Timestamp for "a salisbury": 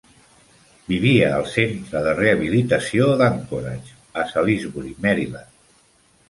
4.23-4.95